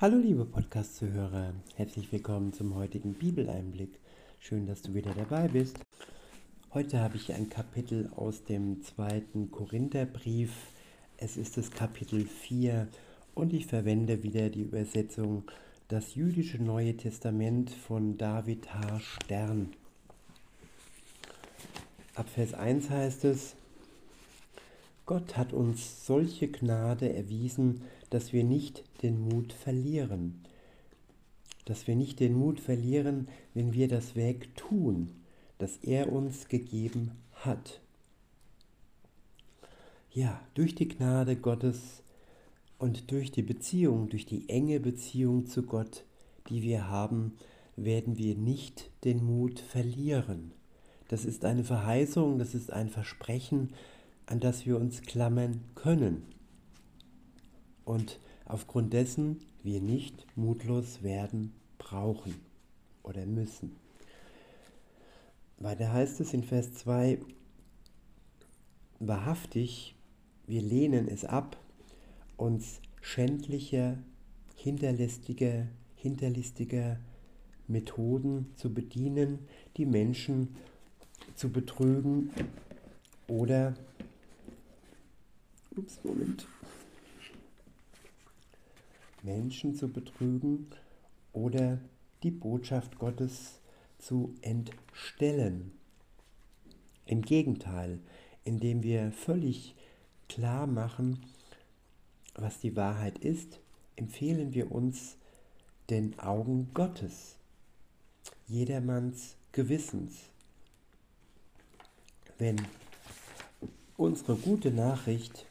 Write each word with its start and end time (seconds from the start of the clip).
Hallo 0.00 0.18
liebe 0.18 0.44
Podcast-Zuhörer, 0.44 1.54
herzlich 1.76 2.10
willkommen 2.10 2.52
zum 2.52 2.74
heutigen 2.74 3.14
Bibeleinblick. 3.14 4.00
Schön, 4.40 4.66
dass 4.66 4.82
du 4.82 4.92
wieder 4.92 5.14
dabei 5.14 5.46
bist. 5.46 5.78
Heute 6.74 6.98
habe 6.98 7.14
ich 7.14 7.32
ein 7.32 7.48
Kapitel 7.48 8.10
aus 8.16 8.42
dem 8.42 8.82
zweiten 8.82 9.52
Korintherbrief. 9.52 10.50
Es 11.16 11.36
ist 11.36 11.56
das 11.56 11.70
Kapitel 11.70 12.26
4 12.26 12.88
und 13.36 13.52
ich 13.52 13.66
verwende 13.66 14.24
wieder 14.24 14.50
die 14.50 14.62
Übersetzung 14.62 15.44
Das 15.86 16.16
jüdische 16.16 16.60
Neue 16.60 16.96
Testament 16.96 17.70
von 17.70 18.18
David 18.18 18.74
H. 18.74 18.98
Stern. 18.98 19.74
Ab 22.16 22.28
Vers 22.28 22.52
1 22.52 22.90
heißt 22.90 23.24
es, 23.26 23.54
Gott 25.06 25.36
hat 25.36 25.52
uns 25.52 26.04
solche 26.04 26.48
Gnade 26.48 27.14
erwiesen, 27.14 27.82
dass 28.14 28.32
wir 28.32 28.44
nicht 28.44 28.84
den 29.02 29.18
Mut 29.18 29.52
verlieren. 29.52 30.44
Dass 31.64 31.88
wir 31.88 31.96
nicht 31.96 32.20
den 32.20 32.32
Mut 32.32 32.60
verlieren, 32.60 33.26
wenn 33.54 33.72
wir 33.72 33.88
das 33.88 34.14
Werk 34.14 34.54
tun, 34.54 35.10
das 35.58 35.78
er 35.78 36.12
uns 36.12 36.46
gegeben 36.46 37.10
hat. 37.32 37.80
Ja, 40.12 40.40
durch 40.54 40.76
die 40.76 40.86
Gnade 40.86 41.34
Gottes 41.34 42.04
und 42.78 43.10
durch 43.10 43.32
die 43.32 43.42
Beziehung, 43.42 44.08
durch 44.08 44.26
die 44.26 44.48
enge 44.48 44.78
Beziehung 44.78 45.46
zu 45.46 45.64
Gott, 45.64 46.04
die 46.48 46.62
wir 46.62 46.88
haben, 46.88 47.32
werden 47.74 48.16
wir 48.16 48.36
nicht 48.36 48.90
den 49.02 49.24
Mut 49.24 49.58
verlieren. 49.58 50.52
Das 51.08 51.24
ist 51.24 51.44
eine 51.44 51.64
Verheißung, 51.64 52.38
das 52.38 52.54
ist 52.54 52.72
ein 52.72 52.90
Versprechen, 52.90 53.70
an 54.26 54.38
das 54.38 54.66
wir 54.66 54.76
uns 54.76 55.02
klammern 55.02 55.64
können. 55.74 56.33
Und 57.84 58.18
aufgrund 58.44 58.92
dessen 58.92 59.40
wir 59.62 59.80
nicht 59.80 60.26
mutlos 60.36 61.02
werden 61.02 61.52
brauchen 61.78 62.34
oder 63.02 63.26
müssen. 63.26 63.76
Weiter 65.58 65.92
heißt 65.92 66.20
es 66.20 66.34
in 66.34 66.44
Vers 66.44 66.74
2, 66.74 67.18
wahrhaftig, 68.98 69.94
wir 70.46 70.62
lehnen 70.62 71.08
es 71.08 71.24
ab, 71.24 71.56
uns 72.36 72.80
schändlicher, 73.00 73.98
hinterlistiger, 74.56 75.66
hinterlistiger 75.96 76.98
Methoden 77.66 78.52
zu 78.56 78.72
bedienen, 78.72 79.38
die 79.76 79.86
Menschen 79.86 80.56
zu 81.34 81.50
betrügen 81.50 82.30
oder 83.26 83.74
Ups, 85.76 85.98
Moment. 86.04 86.46
Menschen 89.24 89.74
zu 89.74 89.88
betrügen 89.88 90.68
oder 91.32 91.80
die 92.22 92.30
Botschaft 92.30 92.98
Gottes 92.98 93.60
zu 93.98 94.34
entstellen. 94.42 95.72
Im 97.06 97.22
Gegenteil, 97.22 97.98
indem 98.44 98.82
wir 98.82 99.10
völlig 99.10 99.74
klar 100.28 100.66
machen, 100.66 101.18
was 102.34 102.60
die 102.60 102.76
Wahrheit 102.76 103.18
ist, 103.18 103.58
empfehlen 103.96 104.54
wir 104.54 104.70
uns 104.70 105.16
den 105.90 106.18
Augen 106.18 106.70
Gottes, 106.72 107.36
jedermanns 108.46 109.36
Gewissens. 109.52 110.14
Wenn 112.38 112.60
unsere 113.96 114.36
gute 114.36 114.70
Nachricht 114.70 115.46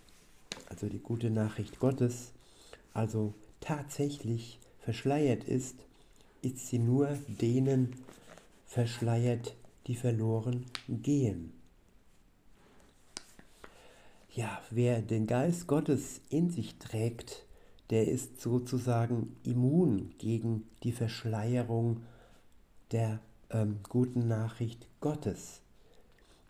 also 0.74 0.88
die 0.88 1.00
gute 1.00 1.30
Nachricht 1.30 1.80
Gottes, 1.80 2.32
also 2.96 3.36
tatsächlich 3.64 4.60
verschleiert 4.80 5.46
ist, 5.46 5.76
ist 6.42 6.68
sie 6.68 6.80
nur 6.80 7.18
denen 7.28 7.96
verschleiert, 8.66 9.56
die 9.88 9.96
verloren 9.96 10.66
gehen. 10.90 11.54
Ja, 14.34 14.62
wer 14.70 15.02
den 15.02 15.28
Geist 15.28 15.68
Gottes 15.68 16.20
in 16.30 16.50
sich 16.50 16.78
trägt, 16.78 17.46
der 17.90 18.08
ist 18.08 18.42
sozusagen 18.42 19.36
immun 19.44 20.14
gegen 20.18 20.68
die 20.84 20.92
Verschleierung 20.92 22.02
der 22.92 23.20
ähm, 23.50 23.80
guten 23.88 24.28
Nachricht 24.28 24.88
Gottes. 25.00 25.62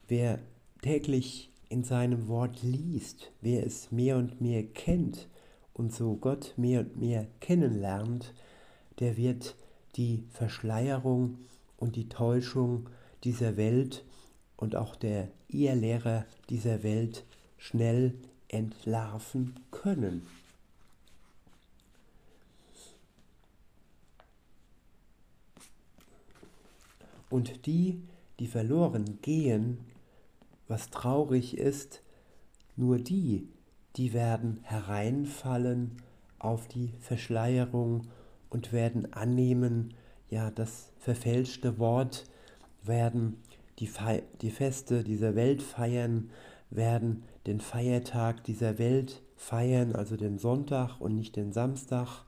Wer 0.08 0.40
täglich 0.82 1.52
in 1.70 1.84
seinem 1.84 2.28
Wort 2.28 2.64
liest, 2.64 3.32
wer 3.42 3.66
es 3.66 3.92
mehr 3.92 4.18
und 4.18 4.42
mehr 4.42 4.64
kennt 4.64 5.28
und 5.74 5.94
so 5.94 6.16
Gott 6.16 6.54
mehr 6.58 6.82
und 6.82 6.98
mehr 6.98 7.28
kennenlernt, 7.40 8.34
der 9.00 9.18
wird 9.18 9.56
die 9.96 10.24
Verschleierung 10.32 11.38
und 11.78 11.96
die 11.96 12.10
Täuschung 12.10 12.90
dieser 13.24 13.58
Welt 13.58 14.04
und 14.58 14.76
auch 14.76 14.96
der 14.96 15.30
Irrlehrer 15.50 16.26
dieser 16.50 16.84
Welt 16.84 17.26
schnell 17.58 18.14
entlarven 18.48 19.56
können. 19.72 20.28
Und 27.30 27.66
die, 27.66 28.00
die 28.40 28.46
verloren 28.46 29.18
gehen, 29.24 29.80
was 30.68 30.92
traurig 30.92 31.58
ist, 31.58 32.04
nur 32.76 33.00
die, 33.00 33.48
die 33.96 34.14
werden 34.14 34.60
hereinfallen 34.64 35.98
auf 36.40 36.68
die 36.68 36.94
Verschleierung 37.00 38.08
und 38.50 38.74
werden 38.74 39.14
annehmen, 39.14 39.94
ja, 40.30 40.52
das 40.52 40.92
verfälschte 41.00 41.78
Wort, 41.80 42.26
werden 42.84 43.38
die, 43.80 43.88
Fe 43.88 44.24
die 44.42 44.52
Feste 44.52 45.04
dieser 45.04 45.36
Welt 45.36 45.62
feiern, 45.62 46.30
werden 46.70 47.24
den 47.46 47.60
Feiertag 47.60 48.44
dieser 48.44 48.78
Welt 48.78 49.22
feiern, 49.36 49.96
also 49.96 50.18
den 50.18 50.38
Sonntag 50.38 51.00
und 51.00 51.16
nicht 51.16 51.36
den 51.36 51.54
Samstag, 51.54 52.24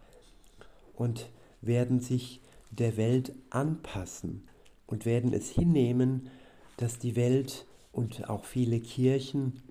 und 0.95 1.29
werden 1.61 1.99
sich 1.99 2.41
der 2.71 2.97
Welt 2.97 3.33
anpassen 3.49 4.47
und 4.87 5.05
werden 5.05 5.33
es 5.33 5.49
hinnehmen, 5.49 6.29
dass 6.77 6.99
die 6.99 7.15
Welt 7.15 7.65
und 7.91 8.29
auch 8.29 8.45
viele 8.45 8.79
Kirchen 8.79 9.61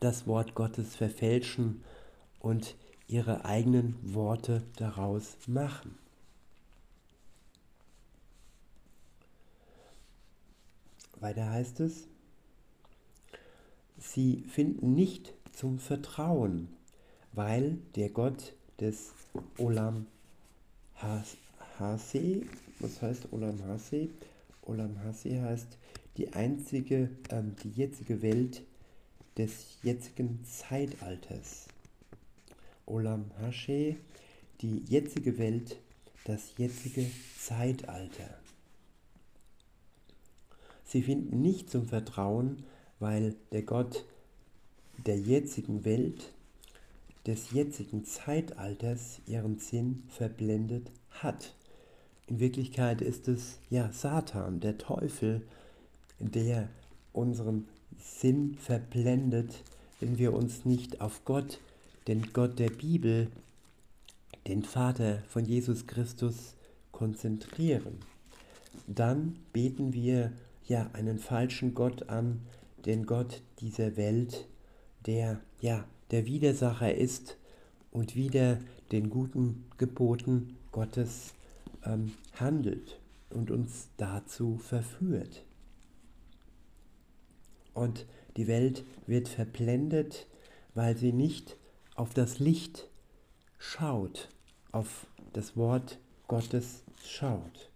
das 0.00 0.26
Wort 0.26 0.54
Gottes 0.54 0.96
verfälschen 0.96 1.82
und 2.40 2.74
ihre 3.06 3.44
eigenen 3.44 3.96
Worte 4.02 4.62
daraus 4.76 5.36
machen. 5.46 5.98
Weiter 11.20 11.50
heißt 11.50 11.80
es, 11.80 12.06
sie 13.98 14.42
finden 14.48 14.94
nicht 14.94 15.34
zum 15.52 15.78
Vertrauen, 15.78 16.68
weil 17.32 17.78
der 17.94 18.08
Gott 18.08 18.54
des 18.80 19.12
Olam 19.58 20.06
Hase, 20.94 22.42
was 22.78 23.02
heißt 23.02 23.32
Olam 23.32 23.62
Hase? 23.66 24.08
Olam 24.62 24.98
Hase 25.04 25.42
heißt 25.42 25.76
die 26.16 26.32
einzige, 26.32 27.10
ähm, 27.30 27.54
die 27.62 27.70
jetzige 27.70 28.22
Welt 28.22 28.62
des 29.36 29.78
jetzigen 29.82 30.44
Zeitalters. 30.44 31.66
Olam 32.86 33.30
Hashe, 33.40 33.96
die 34.60 34.82
jetzige 34.88 35.38
Welt, 35.38 35.78
das 36.24 36.56
jetzige 36.58 37.06
Zeitalter. 37.38 38.38
Sie 40.84 41.02
finden 41.02 41.40
nicht 41.40 41.70
zum 41.70 41.86
Vertrauen, 41.86 42.64
weil 42.98 43.36
der 43.52 43.62
Gott 43.62 44.04
der 45.06 45.18
jetzigen 45.18 45.84
Welt, 45.84 46.32
des 47.26 47.50
jetzigen 47.52 48.04
Zeitalters 48.04 49.20
ihren 49.26 49.58
Sinn 49.58 50.04
verblendet 50.08 50.90
hat. 51.10 51.54
In 52.26 52.40
Wirklichkeit 52.40 53.02
ist 53.02 53.28
es 53.28 53.58
ja 53.68 53.92
Satan, 53.92 54.60
der 54.60 54.78
Teufel, 54.78 55.42
der 56.18 56.68
unseren 57.12 57.68
Sinn 57.98 58.54
verblendet, 58.54 59.62
wenn 60.00 60.18
wir 60.18 60.32
uns 60.32 60.64
nicht 60.64 61.00
auf 61.00 61.24
Gott, 61.24 61.60
den 62.08 62.32
Gott 62.32 62.58
der 62.58 62.70
Bibel, 62.70 63.28
den 64.46 64.62
Vater 64.62 65.22
von 65.28 65.44
Jesus 65.44 65.86
Christus 65.86 66.54
konzentrieren. 66.92 67.98
Dann 68.86 69.36
beten 69.52 69.92
wir 69.92 70.32
ja 70.66 70.88
einen 70.92 71.18
falschen 71.18 71.74
Gott 71.74 72.08
an, 72.08 72.40
den 72.86 73.06
Gott 73.06 73.42
dieser 73.60 73.96
Welt, 73.96 74.46
der 75.06 75.40
ja 75.60 75.84
der 76.10 76.26
Widersacher 76.26 76.94
ist 76.94 77.36
und 77.90 78.16
wieder 78.16 78.58
den 78.92 79.10
guten 79.10 79.66
Geboten 79.78 80.56
Gottes 80.72 81.34
ähm, 81.84 82.12
handelt 82.34 82.98
und 83.30 83.50
uns 83.50 83.88
dazu 83.96 84.56
verführt 84.56 85.44
und 87.74 88.06
die 88.36 88.46
Welt 88.46 88.84
wird 89.06 89.28
verblendet, 89.28 90.26
weil 90.74 90.96
sie 90.96 91.12
nicht 91.12 91.56
auf 91.94 92.14
das 92.14 92.38
Licht 92.38 92.88
schaut, 93.58 94.28
auf 94.72 95.06
das 95.32 95.56
Wort 95.56 95.98
Gottes 96.28 96.84
schaut. 97.04 97.70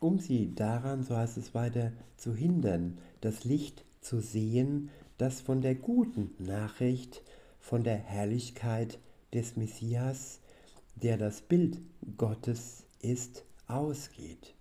Um 0.00 0.18
sie 0.18 0.54
daran, 0.54 1.02
so 1.02 1.16
heißt 1.16 1.36
es 1.38 1.54
weiter, 1.54 1.92
zu 2.16 2.34
hindern, 2.34 2.98
das 3.20 3.44
Licht 3.44 3.84
zu 4.00 4.20
sehen, 4.20 4.90
das 5.18 5.40
von 5.40 5.60
der 5.60 5.74
guten 5.74 6.30
Nachricht, 6.38 7.22
von 7.58 7.82
der 7.82 7.96
Herrlichkeit 7.96 8.98
des 9.34 9.56
Messias, 9.56 10.40
der 10.94 11.18
das 11.18 11.42
Bild 11.42 11.80
Gottes 12.16 12.84
ist, 13.00 13.44
ausgeht. 13.66 14.54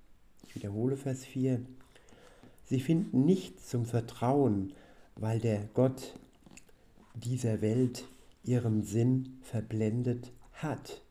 Wiederhole 0.57 0.97
Vers 0.97 1.23
4. 1.23 1.61
Sie 2.65 2.79
finden 2.79 3.25
nicht 3.25 3.63
zum 3.63 3.85
Vertrauen, 3.85 4.73
weil 5.15 5.39
der 5.39 5.69
Gott 5.75 6.15
dieser 7.13 7.61
Welt 7.61 8.05
ihren 8.43 8.81
Sinn 8.81 9.37
verblendet 9.43 10.31
hat, 10.53 11.03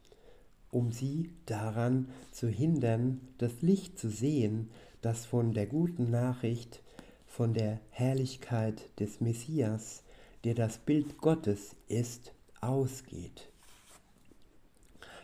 um 0.73 0.91
sie 0.91 1.31
daran 1.47 2.09
zu 2.33 2.49
hindern, 2.49 3.21
das 3.39 3.63
Licht 3.63 4.01
zu 4.01 4.09
sehen, 4.11 4.69
das 5.01 5.25
von 5.27 5.55
der 5.55 5.67
guten 5.67 6.11
Nachricht, 6.11 6.83
von 7.29 7.55
der 7.55 7.79
Herrlichkeit 7.91 8.91
des 8.99 9.21
Messias, 9.21 10.03
der 10.43 10.55
das 10.57 10.79
Bild 10.79 11.19
Gottes 11.19 11.77
ist, 11.87 12.33
ausgeht. 12.61 13.49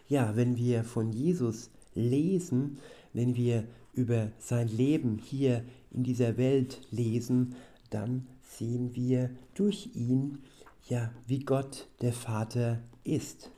Ja, 0.06 0.36
wenn 0.36 0.56
wir 0.56 0.84
von 0.84 1.12
Jesus 1.12 1.70
lesen, 1.96 2.78
wenn 3.12 3.34
wir 3.34 3.64
über 3.93 4.33
sein 4.39 4.69
Leben 4.69 5.19
hier 5.19 5.65
in 5.91 6.03
dieser 6.03 6.37
Welt 6.37 6.81
lesen, 6.91 7.55
dann 7.91 8.27
sehen 8.43 8.94
wir 8.94 9.31
durch 9.55 9.91
ihn, 9.94 10.39
ja, 10.89 11.12
wie 11.27 11.41
Gott 11.41 11.89
der 12.00 12.12
Vater 12.12 12.81
ist. 13.05 13.50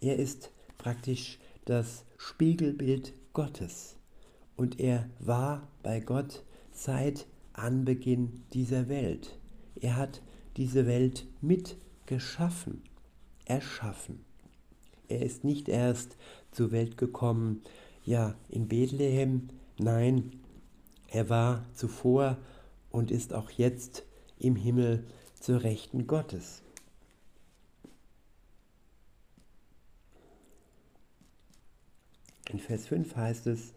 Er 0.00 0.16
ist 0.18 0.50
praktisch 0.78 1.38
das 1.64 2.04
Spiegelbild 2.18 3.12
Gottes 3.32 3.96
und 4.56 4.80
er 4.80 5.08
war 5.18 5.68
bei 5.82 6.00
Gott 6.00 6.42
seit 6.72 7.26
Anbeginn 7.52 8.44
dieser 8.52 8.88
Welt. 8.88 9.38
Er 9.80 9.96
hat 9.96 10.22
diese 10.56 10.86
Welt 10.86 11.26
mitgeschaffen, 11.40 12.82
erschaffen. 13.44 14.24
Er 15.08 15.22
ist 15.22 15.44
nicht 15.44 15.68
erst 15.68 16.16
zur 16.50 16.72
Welt 16.72 16.96
gekommen, 16.98 17.62
ja, 18.04 18.34
in 18.48 18.68
Bethlehem, 18.68 19.48
nein, 19.78 20.40
er 21.08 21.28
war 21.28 21.64
zuvor 21.74 22.38
und 22.90 23.10
ist 23.10 23.32
auch 23.32 23.50
jetzt 23.50 24.04
im 24.38 24.56
Himmel 24.56 25.04
zur 25.40 25.62
Rechten 25.62 26.06
Gottes. 26.06 26.62
In 32.50 32.58
Vers 32.58 32.86
5 32.86 33.16
heißt 33.16 33.46
es, 33.48 33.72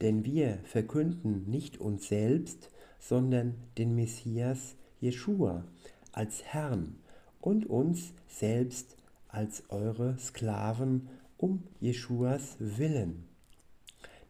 denn 0.00 0.24
wir 0.24 0.58
verkünden 0.64 1.48
nicht 1.50 1.78
uns 1.78 2.08
selbst, 2.08 2.70
sondern 2.98 3.54
den 3.78 3.94
Messias 3.94 4.76
Jeschua 5.00 5.64
als 6.12 6.44
Herrn 6.44 6.96
und 7.40 7.66
uns 7.66 8.12
selbst 8.28 8.96
als 9.28 9.64
eure 9.70 10.16
Sklaven 10.18 11.08
um 11.36 11.64
Jeschuas 11.80 12.56
willen. 12.58 13.31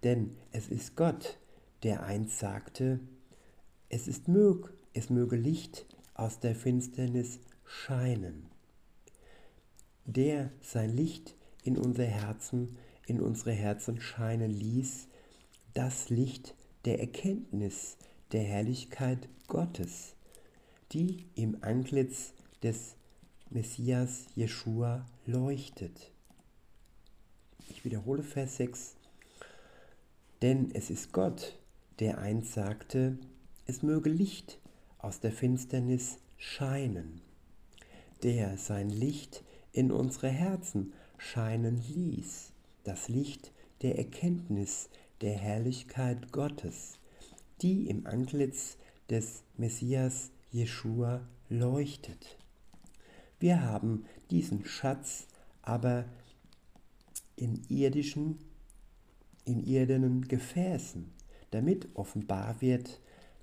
Denn 0.03 0.37
es 0.51 0.69
ist 0.69 0.97
Gott, 0.97 1.39
der 1.83 2.03
einst 2.03 2.39
sagte, 2.39 3.01
es 3.89 4.09
ist 4.09 4.29
mög, 4.29 4.73
es 4.95 5.11
möge 5.11 5.37
Licht 5.37 5.87
aus 6.15 6.41
der 6.41 6.55
Finsternis 6.55 7.41
scheinen. 7.65 8.47
Der 10.05 10.51
sein 10.61 10.97
Licht 10.97 11.37
in 11.63 11.79
unser 11.79 12.05
Herzen, 12.05 12.77
in 13.07 13.21
unsere 13.21 13.53
Herzen 13.53 14.01
scheinen 14.01 14.51
ließ, 14.51 15.09
das 15.75 16.11
Licht 16.11 16.55
der 16.85 17.01
Erkenntnis 17.01 17.97
der 18.33 18.43
Herrlichkeit 18.43 19.29
Gottes, 19.47 20.15
die 20.93 21.27
im 21.35 21.59
Antlitz 21.63 22.33
des 22.63 22.97
Messias 23.51 24.27
Jeschua 24.35 25.07
leuchtet. 25.27 26.11
Ich 27.69 27.85
wiederhole 27.85 28.23
Vers 28.23 28.57
6. 28.57 28.97
Denn 30.43 30.71
es 30.75 30.91
ist 30.91 31.13
Gott, 31.13 31.57
der 32.01 32.19
einst 32.19 32.53
sagte, 32.53 33.17
es 33.67 33.83
möge 33.83 34.11
Licht 34.11 34.59
aus 34.99 35.21
der 35.21 35.31
Finsternis 35.31 36.19
scheinen, 36.37 37.21
der 38.25 38.59
sein 38.59 38.91
Licht 38.91 39.45
in 39.73 39.93
unsere 39.93 40.29
Herzen 40.29 40.93
scheinen 41.17 41.81
ließ, 41.81 42.53
das 42.83 43.09
Licht 43.09 43.53
der 43.83 43.99
Erkenntnis 43.99 44.89
der 45.21 45.35
Herrlichkeit 45.35 46.33
Gottes, 46.33 46.99
die 47.61 47.89
im 47.89 48.07
Antlitz 48.07 48.77
des 49.09 49.45
Messias 49.57 50.33
Jeschua 50.51 51.21
leuchtet. 51.49 52.37
Wir 53.39 53.63
haben 53.63 54.07
diesen 54.31 54.65
Schatz 54.65 55.27
aber 55.63 56.05
in 57.37 57.63
irdischen, 57.69 58.39
in 59.45 59.65
irdenen 59.65 60.29
Gefäßen, 60.29 61.13
damit 61.51 61.89
offenbar 61.95 62.61
wird, 62.61 63.01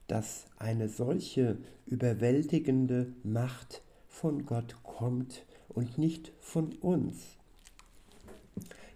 dass 0.07 0.45
eine 0.57 0.89
solche 0.89 1.57
überwältigende 1.85 3.13
Macht 3.23 3.83
von 4.07 4.45
Gott 4.45 4.75
kommt 4.83 5.45
und 5.67 5.97
nicht 5.97 6.33
von 6.39 6.73
uns. 6.73 7.15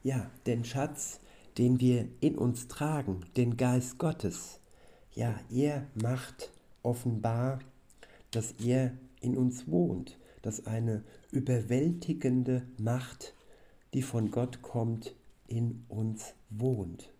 Ja, 0.01 0.29
den 0.45 0.65
Schatz, 0.65 1.19
den 1.57 1.79
wir 1.79 2.07
in 2.19 2.37
uns 2.37 2.67
tragen, 2.67 3.21
den 3.37 3.57
Geist 3.57 3.99
Gottes, 3.99 4.59
ja, 5.13 5.39
er 5.51 5.85
macht 5.93 6.51
offenbar, 6.81 7.59
dass 8.31 8.53
er 8.53 8.93
in 9.21 9.37
uns 9.37 9.67
wohnt, 9.67 10.17
dass 10.41 10.65
eine 10.65 11.03
überwältigende 11.31 12.63
Macht, 12.77 13.35
die 13.93 14.01
von 14.01 14.31
Gott 14.31 14.61
kommt, 14.61 15.15
in 15.47 15.85
uns 15.89 16.33
wohnt. 16.49 17.11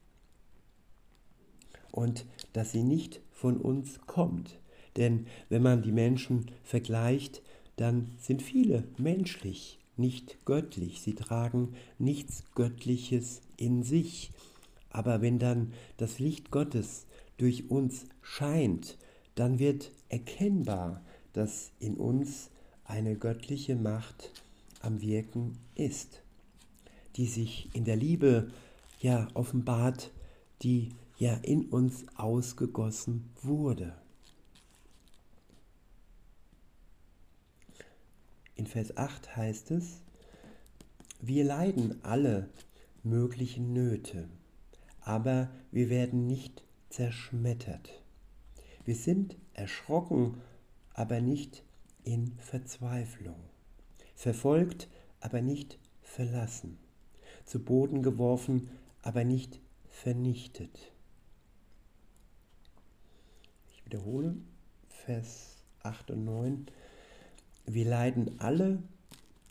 Und 1.91 2.25
dass 2.53 2.71
sie 2.71 2.83
nicht 2.83 3.21
von 3.31 3.57
uns 3.57 3.99
kommt. 4.07 4.59
Denn 4.97 5.27
wenn 5.49 5.61
man 5.61 5.81
die 5.81 5.91
Menschen 5.91 6.51
vergleicht, 6.63 7.41
dann 7.75 8.11
sind 8.19 8.41
viele 8.41 8.83
menschlich, 8.97 9.79
nicht 9.97 10.45
göttlich. 10.45 11.01
Sie 11.01 11.15
tragen 11.15 11.73
nichts 11.97 12.43
Göttliches 12.55 13.41
in 13.57 13.83
sich. 13.83 14.31
Aber 14.89 15.21
wenn 15.21 15.39
dann 15.39 15.73
das 15.97 16.19
Licht 16.19 16.51
Gottes 16.51 17.05
durch 17.37 17.69
uns 17.69 18.05
scheint, 18.21 18.97
dann 19.35 19.59
wird 19.59 19.91
erkennbar, 20.09 21.03
dass 21.33 21.71
in 21.79 21.97
uns 21.97 22.49
eine 22.85 23.15
göttliche 23.15 23.75
Macht 23.75 24.31
am 24.81 25.01
Wirken 25.01 25.57
ist, 25.75 26.22
die 27.15 27.27
sich 27.27 27.69
in 27.73 27.85
der 27.85 27.95
Liebe 27.95 28.51
ja 28.99 29.27
offenbart, 29.33 30.11
die 30.61 30.89
ja 31.17 31.35
in 31.35 31.65
uns 31.65 32.05
ausgegossen 32.15 33.29
wurde. 33.41 33.95
In 38.55 38.67
Vers 38.67 38.95
8 38.97 39.35
heißt 39.35 39.71
es, 39.71 40.01
wir 41.21 41.43
leiden 41.43 42.03
alle 42.03 42.49
möglichen 43.03 43.73
Nöte, 43.73 44.29
aber 45.01 45.49
wir 45.71 45.89
werden 45.89 46.27
nicht 46.27 46.63
zerschmettert. 46.89 48.03
Wir 48.85 48.95
sind 48.95 49.37
erschrocken, 49.53 50.41
aber 50.93 51.21
nicht 51.21 51.63
in 52.03 52.37
Verzweiflung, 52.37 53.39
verfolgt, 54.15 54.89
aber 55.19 55.41
nicht 55.41 55.79
verlassen, 56.01 56.77
zu 57.45 57.63
Boden 57.63 58.01
geworfen, 58.01 58.69
aber 59.01 59.23
nicht 59.23 59.59
vernichtet. 59.87 60.91
Ich 63.69 63.85
wiederhole 63.85 64.35
Vers 64.87 65.63
8 65.83 66.11
und 66.11 66.25
9. 66.25 66.65
Wir 67.65 67.85
leiden 67.85 68.39
alle, 68.39 68.81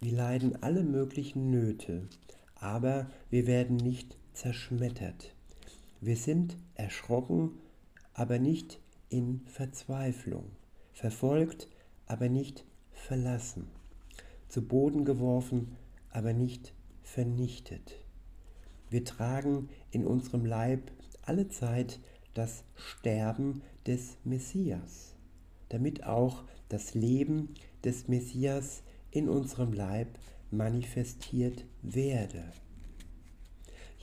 wir 0.01 0.13
leiden 0.13 0.63
alle 0.63 0.83
möglichen 0.83 1.51
Nöte, 1.51 2.09
aber 2.57 3.11
wir 3.31 3.47
werden 3.47 3.77
nicht 3.77 4.17
zerschmettert. 4.33 5.35
Wir 6.01 6.17
sind 6.17 6.57
erschrocken, 6.75 7.53
aber 8.15 8.39
nicht 8.39 8.81
in 9.09 9.43
Verzweiflung, 9.47 10.51
verfolgt, 10.93 11.69
aber 12.07 12.29
nicht 12.29 12.65
verlassen, 12.93 13.69
zu 14.49 14.63
Boden 14.67 15.05
geworfen, 15.05 15.77
aber 16.11 16.33
nicht 16.33 16.73
vernichtet. 17.13 17.95
Wir 18.89 19.05
tragen 19.05 19.69
in 19.91 20.07
unserem 20.07 20.47
Leib 20.47 20.91
alle 21.23 21.49
Zeit 21.49 22.01
das 22.35 22.65
Sterben 22.75 23.63
des 23.87 24.17
Messias, 24.25 25.15
damit 25.69 26.05
auch 26.05 26.45
das 26.69 26.95
Leben 26.95 27.55
des 27.85 28.09
Messias 28.09 28.83
in 29.11 29.29
unserem 29.29 29.75
Leib 29.75 30.19
manifestiert 30.51 31.67
werde. 31.83 32.45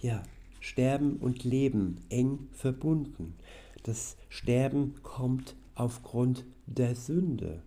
Ja, 0.01 0.21
Sterben 0.59 1.17
und 1.17 1.43
Leben 1.43 2.01
eng 2.09 2.47
verbunden. 2.51 3.35
Das 3.83 4.17
Sterben 4.29 5.01
kommt 5.01 5.55
aufgrund 5.73 6.45
der 6.67 6.95
Sünde. 6.95 7.63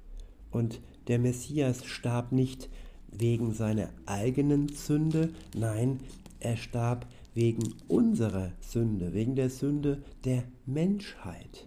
Und 0.50 0.80
der 1.08 1.18
Messias 1.18 1.84
starb 1.84 2.30
nicht 2.30 2.68
wegen 3.12 3.52
seiner 3.52 3.90
eigenen 4.06 4.68
Sünde, 4.68 5.30
nein, 5.56 6.00
er 6.40 6.56
starb 6.56 7.06
wegen 7.34 7.74
unserer 7.88 8.52
Sünde, 8.60 9.12
wegen 9.12 9.36
der 9.36 9.50
Sünde 9.50 10.02
der 10.24 10.44
Menschheit. 10.66 11.66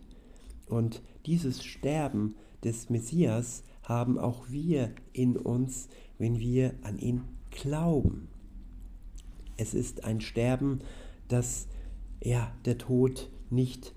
Und 0.68 1.02
dieses 1.26 1.64
Sterben 1.64 2.36
des 2.64 2.90
Messias 2.90 3.64
haben 3.84 4.18
auch 4.18 4.50
wir 4.50 4.92
in 5.14 5.38
uns, 5.38 5.88
wenn 6.18 6.40
wir 6.40 6.74
an 6.82 6.98
ihn 6.98 7.22
glauben. 7.52 8.28
Es 9.58 9.74
ist 9.74 10.04
ein 10.04 10.22
Sterben, 10.22 10.80
das 11.28 11.68
ja 12.22 12.52
der 12.66 12.78
Tod 12.78 13.30
nicht 13.50 13.94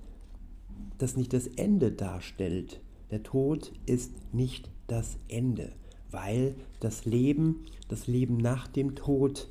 das 0.99 1.17
nicht 1.17 1.33
das 1.33 1.47
Ende 1.47 1.93
darstellt. 1.93 2.81
Der 3.11 3.23
Tod 3.23 3.73
ist 3.87 4.13
nicht 4.33 4.71
das 4.87 5.17
Ende, 5.29 5.73
weil 6.11 6.55
das 6.81 7.05
Leben, 7.05 7.67
das 7.89 8.07
Leben 8.07 8.37
nach 8.37 8.67
dem 8.69 8.95
Tod, 8.95 9.49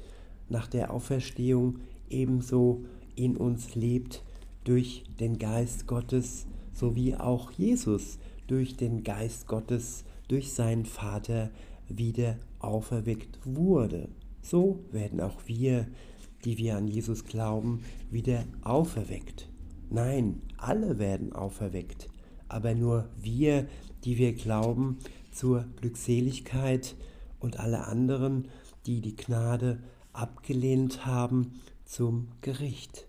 nach 0.50 0.68
der 0.68 0.94
Auferstehung 0.94 1.80
ebenso 2.10 2.86
in 3.16 3.36
uns 3.38 3.76
lebt 3.76 4.24
durch 4.64 5.04
den 5.20 5.38
Geist 5.38 5.88
Gottes, 5.88 6.46
so 6.74 6.96
wie 6.96 7.16
auch 7.16 7.52
Jesus 7.52 8.20
durch 8.48 8.78
den 8.78 9.04
Geist 9.04 9.48
Gottes, 9.48 10.06
durch 10.28 10.54
seinen 10.54 10.86
Vater 10.86 11.50
wieder 11.90 12.38
auferweckt 12.60 13.40
wurde. 13.44 14.10
So 14.42 14.80
werden 14.92 15.22
auch 15.22 15.42
wir, 15.46 15.88
die 16.46 16.58
wir 16.58 16.78
an 16.78 16.88
Jesus 16.88 17.26
glauben, 17.26 17.82
wieder 18.10 18.46
auferweckt. 18.62 19.50
Nein, 19.90 20.42
alle 20.58 21.00
werden 21.00 21.34
auferweckt, 21.34 22.10
aber 22.48 22.74
nur 22.76 23.10
wir, 23.22 23.68
die 24.04 24.18
wir 24.18 24.34
glauben, 24.34 24.98
zur 25.38 25.66
Glückseligkeit 25.80 26.96
und 27.40 27.60
alle 27.60 27.86
anderen, 27.86 28.48
die 28.88 29.02
die 29.02 29.16
Gnade 29.16 29.78
abgelehnt 30.12 31.06
haben, 31.06 31.62
zum 31.86 32.30
Gericht. 32.42 33.08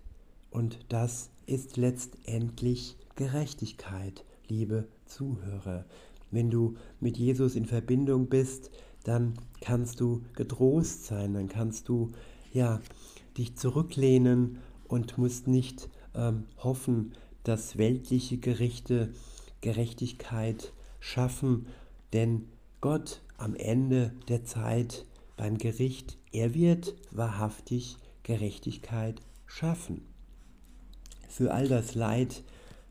Und 0.51 0.77
das 0.89 1.31
ist 1.47 1.75
letztendlich 1.75 2.97
Gerechtigkeit, 3.15 4.23
liebe 4.47 4.87
Zuhörer. 5.05 5.85
Wenn 6.29 6.51
du 6.51 6.75
mit 6.99 7.17
Jesus 7.17 7.55
in 7.55 7.65
Verbindung 7.65 8.27
bist, 8.27 8.69
dann 9.03 9.33
kannst 9.59 9.99
du 9.99 10.21
getrost 10.35 11.05
sein, 11.05 11.33
dann 11.33 11.49
kannst 11.49 11.89
du 11.89 12.11
ja 12.53 12.79
dich 13.37 13.55
zurücklehnen 13.55 14.59
und 14.87 15.17
musst 15.17 15.47
nicht 15.47 15.89
ähm, 16.13 16.43
hoffen, 16.57 17.13
dass 17.43 17.79
weltliche 17.79 18.37
Gerichte 18.37 19.13
Gerechtigkeit 19.61 20.73
schaffen, 20.99 21.65
denn 22.13 22.47
Gott 22.81 23.21
am 23.37 23.55
Ende 23.55 24.13
der 24.27 24.43
Zeit 24.43 25.05
beim 25.37 25.57
Gericht, 25.57 26.17
er 26.31 26.53
wird 26.53 26.95
wahrhaftig 27.11 27.97
Gerechtigkeit 28.23 29.21
schaffen. 29.45 30.05
Für 31.27 31.53
all 31.53 31.67
das 31.67 31.95
Leid, 31.95 32.43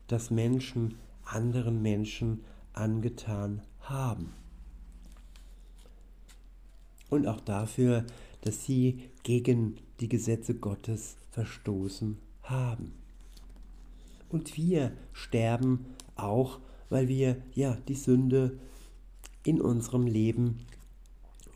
das 0.07 0.31
Menschen 0.31 0.95
anderen 1.25 1.81
Menschen 1.81 2.43
angetan 2.73 3.61
haben. 3.81 4.33
Und 7.09 7.27
auch 7.27 7.41
dafür, 7.41 8.05
dass 8.41 8.65
sie 8.65 9.09
gegen 9.23 9.77
die 9.99 10.09
Gesetze 10.09 10.55
Gottes 10.55 11.17
verstoßen 11.31 12.17
haben. 12.43 12.93
Und 14.29 14.57
wir 14.57 14.91
sterben 15.11 15.85
auch, 16.15 16.59
weil 16.89 17.07
wir 17.07 17.37
ja 17.53 17.77
die 17.87 17.95
Sünde 17.95 18.59
in 19.43 19.61
unserem 19.61 20.05
Leben 20.05 20.65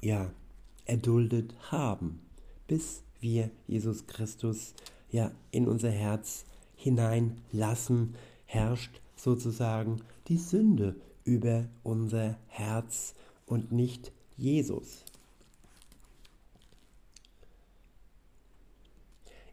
ja 0.02 0.32
erduldet 0.86 1.56
haben, 1.72 2.22
bis 2.68 3.04
wir 3.20 3.50
Jesus 3.68 4.08
Christus 4.08 4.74
ja 5.10 5.32
in 5.52 5.68
unser 5.68 5.92
Herz 5.92 6.46
hineinlassen, 6.76 8.16
herrscht 8.46 9.02
sozusagen 9.16 10.02
die 10.28 10.38
Sünde 10.38 10.96
über 11.24 11.66
unser 11.84 12.38
Herz 12.48 13.14
und 13.46 13.72
nicht 13.72 14.12
Jesus. 14.38 15.06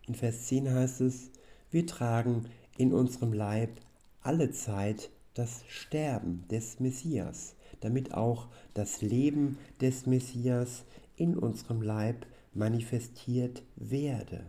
In 0.06 0.14
Vers 0.16 0.46
10 0.46 0.72
heißt 0.72 1.02
es, 1.02 1.30
wir 1.70 1.86
tragen 1.86 2.46
in 2.76 2.92
unserem 2.92 3.32
Leib 3.32 3.80
alle 4.22 4.50
Zeit 4.50 5.10
das 5.34 5.62
Sterben 5.68 6.44
des 6.48 6.80
Messias, 6.80 7.54
damit 7.80 8.14
auch 8.14 8.48
das 8.74 9.02
Leben 9.02 9.58
des 9.80 10.06
Messias 10.06 10.84
in 11.16 11.36
unserem 11.36 11.82
Leib 11.82 12.26
manifestiert 12.54 13.62
werde. 13.76 14.44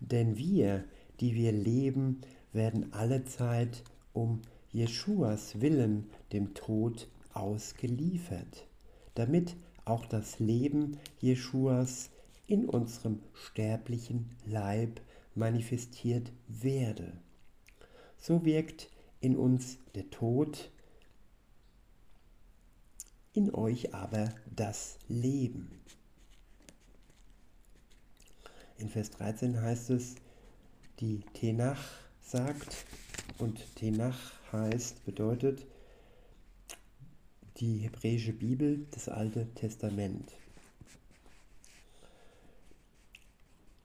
Denn 0.00 0.36
wir, 0.36 0.84
die 1.20 1.34
wir 1.34 1.52
leben, 1.52 2.20
werden 2.52 2.92
alle 2.92 3.24
Zeit 3.24 3.82
um 4.12 4.42
Jeschuas 4.72 5.60
Willen 5.60 6.10
dem 6.32 6.54
Tod 6.54 7.08
ausgeliefert, 7.32 8.66
damit 9.14 9.56
auch 9.84 10.06
das 10.06 10.38
Leben 10.38 10.98
Jeschuas 11.20 12.10
in 12.46 12.66
unserem 12.66 13.20
sterblichen 13.34 14.30
Leib 14.46 15.00
manifestiert 15.34 16.32
werde. 16.48 17.12
So 18.18 18.44
wirkt 18.44 18.90
in 19.20 19.36
uns 19.36 19.78
der 19.94 20.10
Tod, 20.10 20.70
in 23.36 23.54
euch 23.54 23.94
aber 23.94 24.34
das 24.54 24.98
Leben. 25.08 25.80
In 28.78 28.88
Vers 28.88 29.10
13 29.10 29.60
heißt 29.60 29.90
es, 29.90 30.16
die 31.00 31.20
Tenach 31.34 31.82
sagt, 32.22 32.86
und 33.38 33.76
Tenach 33.76 34.32
heißt, 34.52 35.04
bedeutet 35.04 35.66
die 37.58 37.78
hebräische 37.78 38.32
Bibel, 38.32 38.86
das 38.90 39.08
Alte 39.08 39.46
Testament. 39.54 40.32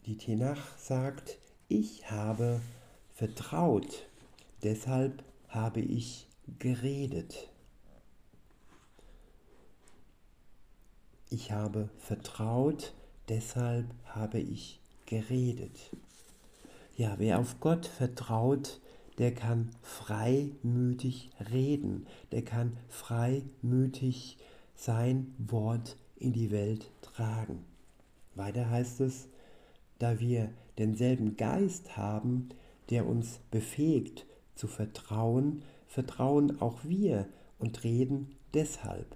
Die 0.05 0.17
Tenach 0.17 0.77
sagt, 0.77 1.37
ich 1.67 2.09
habe 2.09 2.61
vertraut, 3.13 4.07
deshalb 4.63 5.23
habe 5.47 5.81
ich 5.81 6.27
geredet. 6.59 7.50
Ich 11.33 11.53
habe 11.53 11.87
vertraut, 11.97 12.93
deshalb 13.29 13.85
habe 14.03 14.39
ich 14.39 14.81
geredet. 15.05 15.89
Ja, 16.97 17.15
wer 17.19 17.39
auf 17.39 17.61
Gott 17.61 17.85
vertraut, 17.85 18.81
der 19.17 19.33
kann 19.33 19.69
freimütig 19.81 21.29
reden, 21.49 22.05
der 22.33 22.41
kann 22.41 22.75
freimütig 22.89 24.39
sein 24.75 25.33
Wort 25.37 25.95
in 26.17 26.33
die 26.33 26.51
Welt 26.51 26.91
tragen. 27.01 27.63
Weiter 28.35 28.69
heißt 28.69 28.99
es, 28.99 29.29
da 29.99 30.19
wir 30.19 30.51
denselben 30.79 31.37
Geist 31.37 31.95
haben, 31.95 32.49
der 32.89 33.07
uns 33.07 33.39
befähigt 33.51 34.25
zu 34.55 34.67
vertrauen, 34.67 35.63
vertrauen 35.87 36.59
auch 36.59 36.83
wir 36.83 37.25
und 37.57 37.85
reden 37.85 38.35
deshalb, 38.53 39.15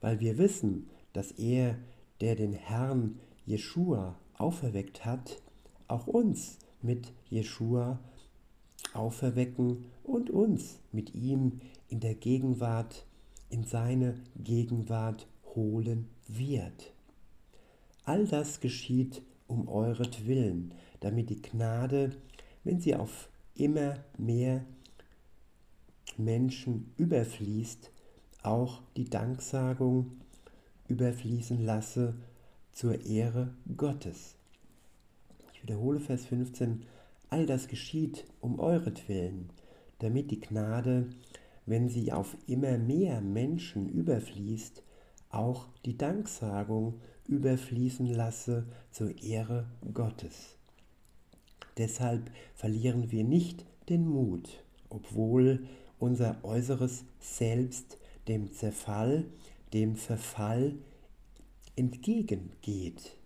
weil 0.00 0.20
wir 0.20 0.38
wissen, 0.38 0.88
dass 1.12 1.32
er, 1.32 1.78
der 2.20 2.36
den 2.36 2.52
Herrn 2.52 3.18
Jeschua 3.46 4.16
auferweckt 4.36 5.04
hat, 5.04 5.42
auch 5.88 6.06
uns 6.06 6.58
mit 6.82 7.12
Jeschua 7.28 7.98
auferwecken 8.94 9.86
und 10.04 10.30
uns 10.30 10.78
mit 10.92 11.14
ihm 11.14 11.60
in 11.88 12.00
der 12.00 12.14
Gegenwart, 12.14 13.06
in 13.48 13.64
seine 13.64 14.14
Gegenwart 14.36 15.26
holen 15.54 16.08
wird. 16.28 16.92
All 18.04 18.26
das 18.26 18.60
geschieht 18.60 19.22
um 19.46 19.68
euretwillen, 19.68 20.74
damit 21.00 21.30
die 21.30 21.42
Gnade, 21.42 22.10
wenn 22.64 22.80
sie 22.80 22.94
auf 22.94 23.28
immer 23.54 23.96
mehr 24.16 24.64
Menschen 26.16 26.92
überfließt, 26.96 27.90
auch 28.42 28.82
die 28.96 29.08
Danksagung 29.10 30.12
überfließen 30.90 31.64
lasse 31.64 32.14
zur 32.72 33.04
Ehre 33.06 33.54
Gottes. 33.76 34.36
Ich 35.52 35.62
wiederhole 35.62 36.00
Vers 36.00 36.26
15, 36.26 36.84
all 37.28 37.46
das 37.46 37.68
geschieht 37.68 38.24
um 38.40 38.58
euretwillen, 38.58 39.50
damit 40.00 40.30
die 40.30 40.40
Gnade, 40.40 41.06
wenn 41.66 41.88
sie 41.88 42.12
auf 42.12 42.36
immer 42.46 42.78
mehr 42.78 43.20
Menschen 43.20 43.88
überfließt, 43.88 44.82
auch 45.30 45.68
die 45.84 45.96
Danksagung 45.96 47.00
überfließen 47.28 48.06
lasse 48.06 48.66
zur 48.90 49.22
Ehre 49.22 49.66
Gottes. 49.94 50.56
Deshalb 51.76 52.30
verlieren 52.54 53.10
wir 53.12 53.22
nicht 53.24 53.64
den 53.88 54.06
Mut, 54.06 54.62
obwohl 54.88 55.66
unser 55.98 56.42
äußeres 56.42 57.04
Selbst 57.20 57.98
dem 58.26 58.52
Zerfall, 58.52 59.24
dem 59.72 59.96
Verfall 59.96 60.74
entgegengeht, 61.76 63.16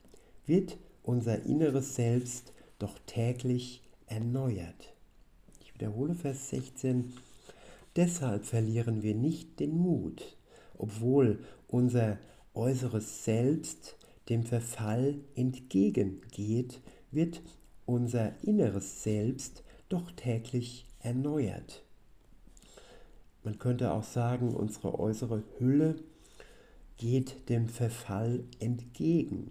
wird 0.46 0.78
unser 1.02 1.42
inneres 1.44 1.94
Selbst 1.94 2.52
doch 2.78 2.98
täglich 3.06 3.82
erneuert. 4.06 4.94
Ich 5.60 5.74
wiederhole 5.74 6.14
Vers 6.14 6.50
16. 6.50 7.12
Deshalb 7.96 8.44
verlieren 8.44 9.02
wir 9.02 9.14
nicht 9.14 9.60
den 9.60 9.76
Mut, 9.76 10.36
obwohl 10.76 11.38
unser 11.68 12.18
äußeres 12.54 13.24
Selbst 13.24 13.96
dem 14.28 14.44
Verfall 14.44 15.20
entgegengeht, 15.34 16.80
wird 17.10 17.42
unser 17.86 18.32
inneres 18.42 19.02
Selbst 19.02 19.62
doch 19.88 20.10
täglich 20.12 20.86
erneuert. 21.00 21.84
Man 23.42 23.58
könnte 23.58 23.92
auch 23.92 24.04
sagen, 24.04 24.54
unsere 24.54 24.98
äußere 24.98 25.42
Hülle 25.58 25.96
geht 26.96 27.48
dem 27.48 27.68
Verfall 27.68 28.44
entgegen, 28.60 29.50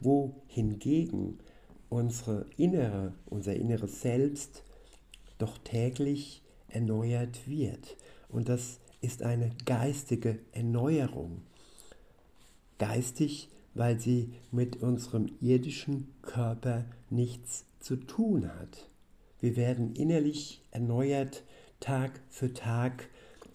wohingegen 0.00 1.38
unsere 1.88 2.46
innere, 2.56 3.14
unser 3.26 3.54
inneres 3.54 4.02
Selbst 4.02 4.62
doch 5.38 5.58
täglich 5.58 6.42
erneuert 6.68 7.48
wird. 7.48 7.96
Und 8.28 8.48
das 8.48 8.80
ist 9.00 9.22
eine 9.22 9.50
geistige 9.64 10.38
Erneuerung. 10.52 11.42
Geistig, 12.78 13.48
weil 13.74 13.98
sie 13.98 14.34
mit 14.50 14.82
unserem 14.82 15.30
irdischen 15.40 16.12
Körper 16.22 16.84
nichts 17.10 17.64
zu 17.80 17.96
tun 17.96 18.48
hat. 18.48 18.90
Wir 19.40 19.56
werden 19.56 19.94
innerlich 19.94 20.62
erneuert 20.72 21.44
Tag 21.80 22.20
für 22.28 22.52
Tag 22.52 23.08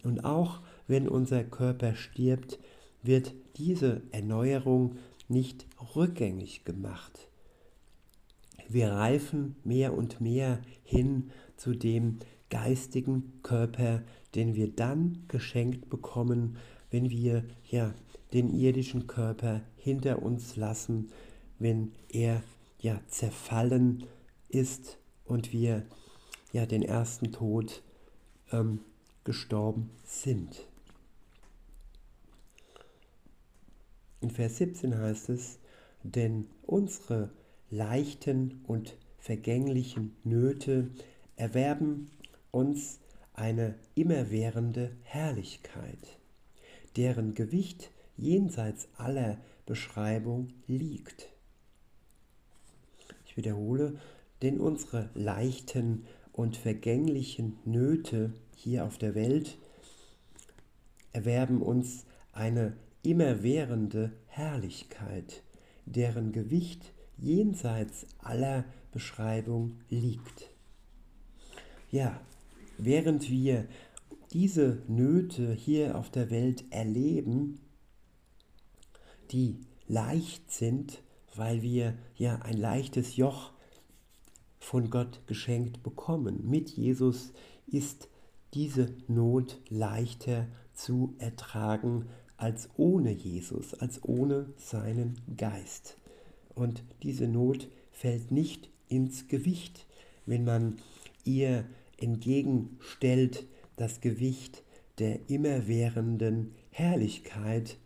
und 0.03 0.23
auch 0.23 0.61
wenn 0.87 1.09
unser 1.09 1.43
Körper 1.43 1.95
stirbt, 1.95 2.57
wird 3.03 3.33
diese 3.57 4.01
Erneuerung 4.11 4.95
nicht 5.27 5.67
rückgängig 5.95 6.65
gemacht. 6.65 7.29
Wir 8.67 8.91
reifen 8.91 9.55
mehr 9.63 9.93
und 9.93 10.21
mehr 10.21 10.61
hin 10.83 11.29
zu 11.57 11.73
dem 11.73 12.19
geistigen 12.49 13.39
Körper, 13.43 14.03
den 14.35 14.55
wir 14.55 14.69
dann 14.69 15.25
geschenkt 15.27 15.89
bekommen, 15.89 16.57
wenn 16.89 17.09
wir 17.09 17.43
ja 17.69 17.93
den 18.33 18.49
irdischen 18.49 19.07
Körper 19.07 19.61
hinter 19.75 20.23
uns 20.23 20.55
lassen, 20.55 21.09
wenn 21.59 21.91
er 22.09 22.41
ja 22.79 22.99
zerfallen 23.07 24.05
ist 24.49 24.97
und 25.25 25.53
wir 25.53 25.83
ja 26.51 26.65
den 26.65 26.83
ersten 26.83 27.31
Tod 27.31 27.83
ähm, 28.51 28.79
gestorben 29.23 29.89
sind. 30.03 30.67
In 34.23 34.31
Vers 34.31 34.55
17 34.55 34.97
heißt 34.97 35.27
es, 35.31 35.59
denn 36.01 36.47
unsere 36.61 37.29
leichten 37.69 38.63
und 38.65 38.95
vergänglichen 39.17 40.15
Nöte 40.23 40.91
erwerben 41.35 42.09
uns 42.49 43.01
eine 43.33 43.75
immerwährende 43.95 44.95
Herrlichkeit, 45.03 46.19
deren 46.95 47.33
Gewicht 47.33 47.91
jenseits 48.15 48.87
aller 48.95 49.39
Beschreibung 49.65 50.53
liegt. 50.67 51.27
Ich 53.25 53.35
wiederhole, 53.35 53.99
denn 54.41 54.61
unsere 54.61 55.09
leichten 55.15 56.05
und 56.31 56.55
vergänglichen 56.55 57.57
Nöte 57.65 58.31
hier 58.55 58.85
auf 58.85 58.97
der 58.97 59.15
Welt 59.15 59.57
erwerben 61.11 61.61
uns 61.61 62.05
eine 62.31 62.77
immerwährende 63.03 64.13
Herrlichkeit, 64.27 65.43
deren 65.85 66.31
Gewicht 66.31 66.93
jenseits 67.17 68.07
aller 68.19 68.65
Beschreibung 68.91 69.79
liegt. 69.89 70.49
Ja, 71.91 72.19
während 72.77 73.29
wir 73.29 73.67
diese 74.31 74.81
Nöte 74.87 75.53
hier 75.53 75.97
auf 75.97 76.09
der 76.09 76.31
Welt 76.31 76.63
erleben, 76.71 77.59
die 79.31 79.59
leicht 79.87 80.51
sind, 80.51 81.03
weil 81.35 81.61
wir 81.61 81.95
ja 82.15 82.37
ein 82.37 82.57
leichtes 82.57 83.15
Joch 83.15 83.51
von 84.59 84.89
Gott 84.89 85.21
geschenkt 85.27 85.83
bekommen. 85.83 86.49
Mit 86.49 86.69
Jesus 86.69 87.33
ist 87.67 88.07
diese 88.53 88.93
Not 89.07 89.59
leichter 89.69 90.47
zu 90.73 91.15
ertragen 91.19 92.07
als 92.43 92.67
ohne 92.75 93.11
Jesus, 93.11 93.73
als 93.73 94.03
ohne 94.03 94.47
seinen 94.57 95.15
Geist. 95.37 95.95
Und 96.53 96.83
diese 97.01 97.25
Not 97.25 97.69
fällt 97.93 98.31
nicht 98.31 98.69
ins 98.89 99.29
Gewicht, 99.29 99.87
wenn 100.25 100.43
man 100.43 100.75
ihr 101.23 101.63
entgegenstellt 101.95 103.47
das 103.77 104.01
Gewicht 104.01 104.61
der 104.99 105.29
immerwährenden 105.29 106.53
Herrlichkeit, 106.69 107.77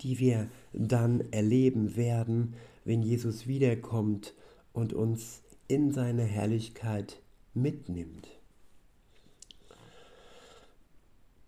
die 0.00 0.18
wir 0.18 0.48
dann 0.72 1.22
erleben 1.30 1.94
werden, 1.94 2.54
wenn 2.84 3.02
Jesus 3.02 3.46
wiederkommt 3.46 4.34
und 4.72 4.92
uns 4.94 5.42
in 5.68 5.92
seine 5.92 6.24
Herrlichkeit 6.24 7.20
mitnimmt. 7.54 8.26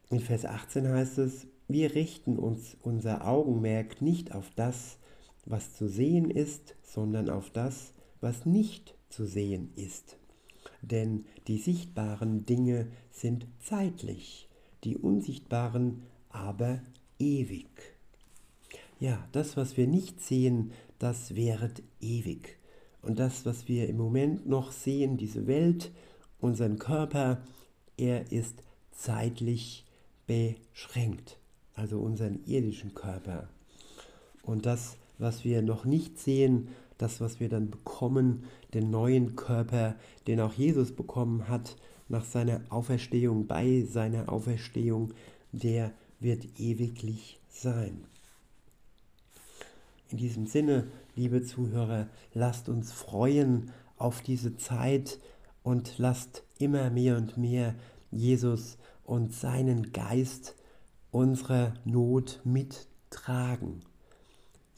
In 0.09 0.21
Vers 0.21 0.45
18 0.45 0.89
heißt 0.89 1.19
es, 1.19 1.49
wir 1.73 1.95
richten 1.95 2.39
uns 2.39 2.77
unser 2.83 3.27
Augenmerk 3.27 4.03
nicht 4.03 4.35
auf 4.35 4.51
das, 4.57 4.99
was 5.45 5.75
zu 5.75 5.89
sehen 5.89 6.31
ist, 6.31 6.75
sondern 6.83 7.29
auf 7.31 7.51
das, 7.51 7.93
was 8.21 8.47
nicht 8.47 8.95
zu 9.09 9.27
sehen 9.27 9.73
ist. 9.77 10.17
Denn 10.83 11.25
die 11.47 11.59
sichtbaren 11.59 12.47
Dinge 12.47 12.89
sind 13.11 13.47
zeitlich, 13.61 14.49
die 14.85 14.97
unsichtbaren 14.97 16.03
aber 16.29 16.81
ewig. 17.19 17.69
Ja, 18.99 19.27
das, 19.33 19.57
was 19.57 19.77
wir 19.77 19.87
nicht 19.87 20.21
sehen, 20.21 20.73
das 20.99 21.35
währet 21.35 21.83
ewig. 22.01 22.59
Und 23.03 23.19
das, 23.19 23.47
was 23.47 23.67
wir 23.67 23.89
im 23.89 23.97
Moment 23.97 24.47
noch 24.47 24.73
sehen, 24.73 25.17
diese 25.17 25.47
Welt, 25.47 25.91
unseren 26.39 26.79
Körper, 26.79 27.43
er 27.97 28.31
ist 28.31 28.63
zeitlich 28.93 29.87
beschränkt, 30.27 31.40
also 31.81 31.99
unseren 31.99 32.45
irdischen 32.47 32.95
Körper. 32.95 33.49
Und 34.43 34.67
das, 34.67 34.97
was 35.19 35.45
wir 35.45 35.63
noch 35.63 35.85
nicht 35.87 36.19
sehen, 36.19 36.69
das, 36.99 37.21
was 37.21 37.41
wir 37.41 37.49
dann 37.49 37.71
bekommen, 37.71 38.45
den 38.75 38.91
neuen 38.91 39.35
Körper, 39.35 39.97
den 40.27 40.41
auch 40.41 40.53
Jesus 40.53 40.93
bekommen 40.95 41.49
hat, 41.49 41.77
nach 42.09 42.25
seiner 42.25 42.61
Auferstehung, 42.69 43.47
bei 43.47 43.83
seiner 43.83 44.31
Auferstehung, 44.31 45.15
der 45.53 45.93
wird 46.19 46.61
ewiglich 46.61 47.41
sein. 47.49 48.05
In 50.11 50.19
diesem 50.19 50.47
Sinne, 50.47 50.89
liebe 51.17 51.43
Zuhörer, 51.43 52.09
lasst 52.35 52.69
uns 52.69 52.93
freuen 52.93 53.71
auf 53.97 54.21
diese 54.23 54.57
Zeit 54.57 55.19
und 55.63 55.95
lasst 55.99 56.43
immer 56.59 56.91
mehr 56.91 57.17
und 57.17 57.39
mehr 57.39 57.75
Jesus 58.11 58.77
und 59.05 59.33
seinen 59.33 59.93
Geist 59.93 60.57
unserer 61.11 61.75
Not 61.85 62.41
mittragen. 62.45 63.81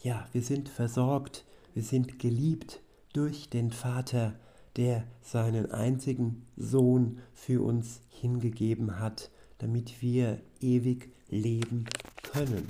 Ja, 0.03 0.27
wir 0.33 0.43
sind 0.43 0.69
versorgt, 0.69 1.45
wir 1.75 1.83
sind 1.83 2.19
geliebt 2.19 2.81
durch 3.13 3.49
den 3.49 3.71
Vater, 3.71 4.35
der 4.77 5.05
seinen 5.21 5.71
einzigen 5.71 6.47
Sohn 6.57 7.19
für 7.33 7.63
uns 7.63 8.01
hingegeben 8.09 8.99
hat, 8.99 9.31
damit 9.59 10.03
wir 10.03 10.41
ewig 10.61 11.13
leben 11.29 11.85
können. 12.23 12.67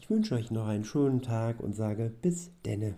Ich 0.00 0.08
wünsche 0.08 0.34
euch 0.34 0.50
noch 0.50 0.68
einen 0.68 0.84
schönen 0.84 1.20
Tag 1.20 1.60
und 1.60 1.74
sage 1.74 2.12
bis 2.22 2.50
denne. 2.64 2.94